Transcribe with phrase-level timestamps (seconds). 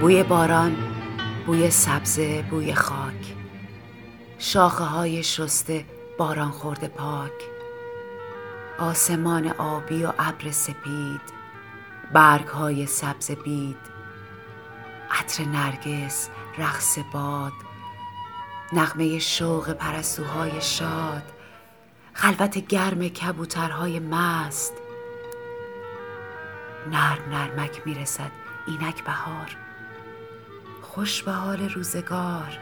[0.00, 0.76] بوی باران
[1.46, 3.34] بوی سبزه بوی خاک.
[4.38, 5.84] شاخه های شسته
[6.18, 7.32] باران خورده پاک.
[8.78, 11.20] آسمان آبی و ابر سپید
[12.12, 13.76] برگ های سبز بید.
[15.10, 16.28] عطر نرگس
[16.58, 17.52] رقص باد
[18.72, 21.22] نغمه شوق پرستوهای شاد
[22.12, 24.72] خلوت گرم کبوترهای مست.
[26.90, 28.30] نرم نرمک می‌رسد
[28.66, 29.65] اینک بهار.
[30.96, 32.58] خوش به حال روزگار.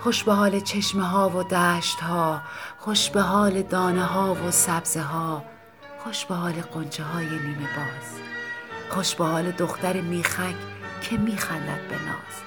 [0.00, 2.42] خوش به حال چشمه ها و دشت ها.
[2.78, 5.44] خوش به حال دانه ها و سبزه ها.
[6.04, 8.20] خوش به حال قنچه های نیمه باز.
[8.90, 10.54] خوش به حال دختر میخک
[11.02, 12.42] که میخندد به ناز.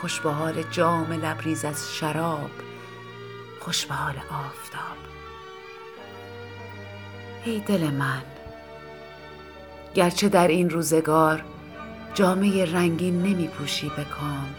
[0.00, 2.50] خوش به حال جام لبریز از شراب.
[3.60, 4.98] خوش به حال آفتاب.
[7.44, 8.22] ای دل من
[9.94, 11.44] گرچه در این روزگار
[12.16, 14.54] جامعه رنگین نمی پوشی به کام.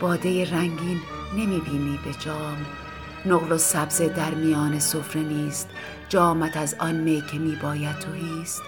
[0.00, 1.00] باده رنگین
[1.36, 2.66] نمی بینی به جام.
[3.26, 5.68] نقل و سبزه در میان سفره نیست.
[6.08, 8.62] جامت از آن می که می باید تویست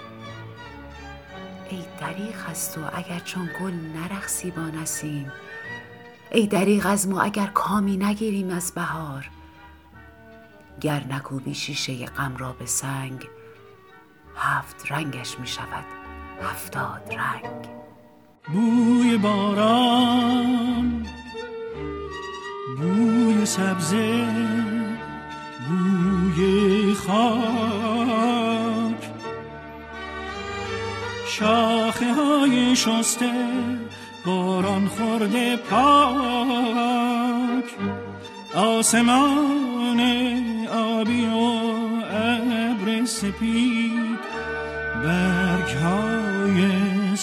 [1.71, 5.33] ای دریغ از تو اگر چون گل نرقصی با نسیم
[6.31, 9.31] ای دریغ از ما اگر کامی نگیریم از بهار.
[10.81, 13.29] گر نکوبی شیشه غم را به سنگ
[14.37, 15.85] هفت رنگش می شود
[16.43, 17.83] هفتاد رنگ.
[18.49, 21.07] بوی باران
[22.79, 24.27] بوی سبزه
[25.69, 27.23] بوی خاک.
[31.29, 33.33] شاخه های شسته
[34.27, 36.13] باران خورده پاک.
[38.55, 40.01] آسمان
[40.73, 41.37] آبی و
[42.11, 44.21] ابر سپید
[45.05, 46.12] برگ های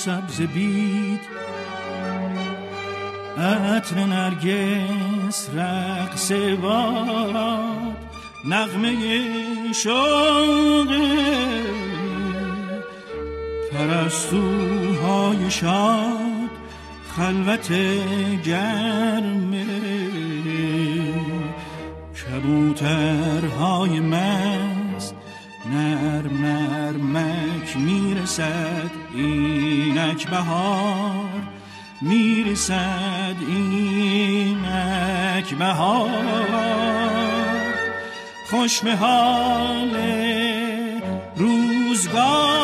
[0.06, 1.20] سبز بید.
[3.38, 7.98] عطر نرگس رقص باد
[8.46, 8.96] نغمه
[9.74, 10.96] شوق
[13.72, 16.50] پرستوهای شاد
[17.18, 17.72] خلوت
[18.44, 19.54] گرم
[22.20, 25.16] کبوترهای مست.
[25.66, 31.42] نرم نرمک می‌رسد اینک بهار
[32.02, 34.60] می‌رسد اینک
[35.56, 36.10] بهار.
[38.50, 39.98] خوش به حال
[41.36, 42.59] روزگار